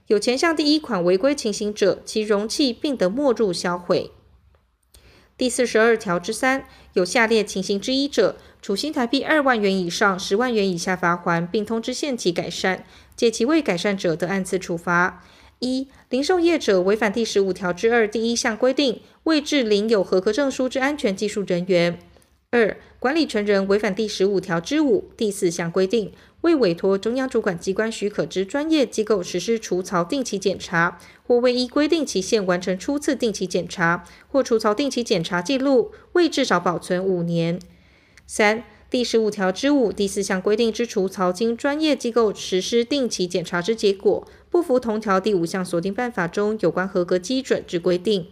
[0.06, 4.10] 有前项第一款违规情形者，其容器并得没入销毁。
[5.36, 12.84] 第四十二条之三，有下列情形之一者，处新台币二万元以上十万元以下罚锾，并通知限期改善。
[13.16, 15.24] 届期未改善者，得按次处罚。
[15.60, 21.98] 一、零售业者违反第十五条之二第一项规定，未置领有合格证书之安全技术人员。
[22.50, 26.12] 二、管理权人违反第十五条之五第四项规定。
[26.40, 37.60] 未委托中央主管机关许可之专业机构实施除槽定期检查，或未依规定期限完成初次定期检查，或除槽定期检查记录未至少保存五年。
[38.32, 48.28] 三、第十五条之五第四项规定之除槽经专业机构实施定期检查之结果，不符同条第五项锁定办法中有关合格基准之规定。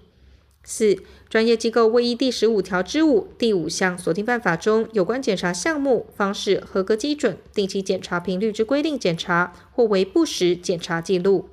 [0.63, 11.49] 四、专业机构未依第十五条之五第五项锁定办法中有关检查项目、方式、合格基准、定期检查频率之规定检查，或为不实检查记录。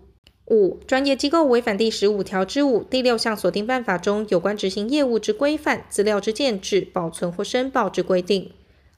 [0.47, 8.51] 五、专业机构违反第十五条之五第六项锁定办法中有关执行业务之规范、资料之建置、保存或申报之规定。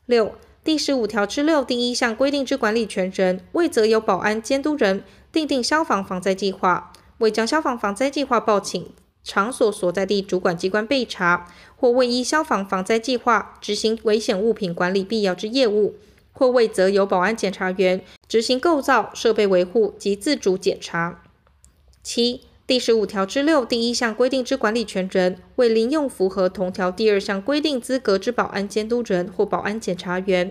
[0.06, 0.34] 六、
[0.66, 8.90] 第十五条之六第一项规定之管理权人，未责由保安监督人订定消防防灾计划，未将消防防灾计划报请。
[9.24, 15.96] 场所所在地主管机关备查，或未依消防防灾计划执行危险物品管理必要之业务，
[16.32, 21.24] 或未责由保安检查员执行构造、设备维护及自主检查。
[22.10, 30.50] 七、第十五条之六第一项规定之管理权人，为临用符合同条第二项规定资格之保安监督人或保安检查员。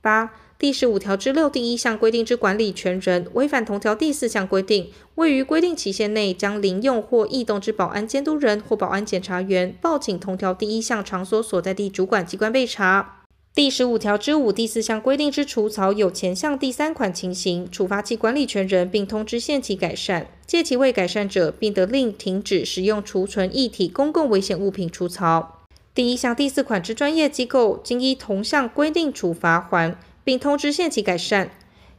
[0.00, 13.15] 八、第十五条之六第一项规定之管理权人违反同条第四项规定，未于规定期限内将临用或异动之保安监督人或保安检查员报请同条第一项场所所在地主管机关备查。
[13.56, 25.62] 第十五条之五第四项规定之除草有前项第三款情形，处罚其管理权人，并通知限期改善，借其未改善者，并得令停止使用储存液体公共危险物品除草。
[25.94, 29.96] 第一项第四款之专业机构，经依同项规定处罚还。
[30.22, 31.50] 并通知限期改善，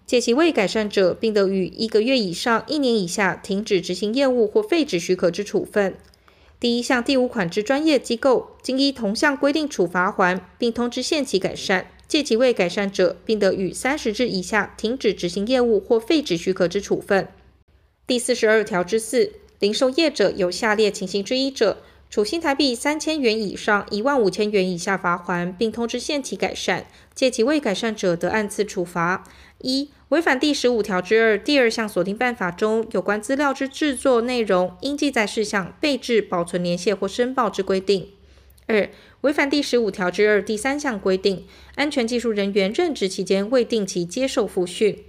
[0.06, 5.96] 借其未改善者，并得予一个月以上一年以下停止执行业务或废止许可之处分。
[6.60, 17.28] 第一项第五款之专业机构，经依同项规定处罚锾，并通知限期改善，届期未改善者，并得予三十日以下停止执行业务或废止许可之处分。
[18.08, 21.78] 第四十二条之四，零售业者有下列情形之一者，
[22.10, 26.88] 处新台币三千元以上一万五千元以下罚锾，并通知限期改善。
[27.18, 29.24] 借其未改善者，得按次处罚：
[29.64, 38.10] 一、违反第十五条之二第二项锁定办法中有关资料之制作内容、应记载事项、备置、保存年限或申报之规定；
[38.68, 38.88] 二、
[39.22, 45.04] 违反第十五条之二第三项规定，安全技术人员任职期间未定期接受复训。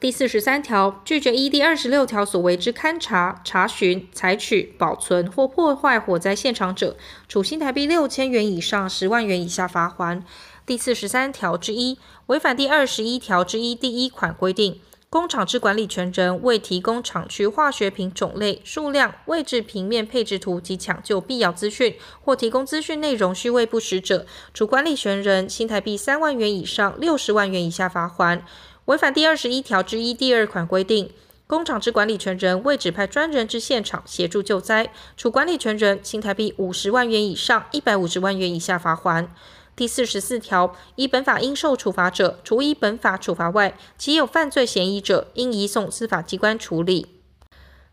[0.00, 6.96] 第四十三条，拒绝依第二十六条所为之勘查、查询、采取、保存或破坏火灾现场者，
[7.28, 10.22] 处新台币六千元以上十万元以下罚锾。
[10.64, 28.42] 第四十三条之一，违反第二十一条之一第一款规定，工厂之管理权人未提供厂区化学品种类、数量、位置平面配置图及抢救必要资讯，或提供资讯内容虚伪不实者，处管理权人新台币三万元以上六十万元以下罚锾。
[28.84, 31.10] 违反第二十一条之一第二款规定，
[31.48, 39.26] 工厂之管理权人未指派专人至现场协助救灾，处管理权人新台币五十万元以上一百五十万元以下罚锾。
[39.74, 47.06] 第四十四条，依本法应受处罚者，除依本法处罚外，其有犯罪嫌疑者，应移送司法机关处理。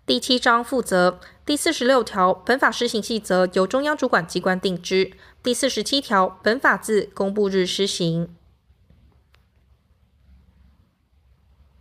[0.06, 1.20] 第七章负责。
[1.46, 5.12] 第四十六条，本法施行细则由中央主管机关定之。
[5.42, 8.36] 第四十七条，本法自公布日施行。